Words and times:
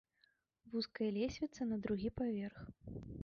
Вузкая 0.71 1.09
лесвіца 1.17 1.61
на 1.73 1.79
другі 1.85 2.09
паверх. 2.21 2.67